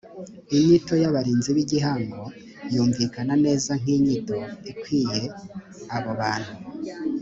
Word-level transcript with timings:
inyito 0.55 0.93
y 1.01 1.05
abarinzi 1.09 1.49
b 1.55 1.57
igihango 1.63 2.23
yumvikana 2.73 3.33
neza 3.45 3.71
nk 3.81 3.87
inyito 3.95 4.37
ikwiye 4.71 5.21
abo 5.95 6.11
bantu 6.19 6.53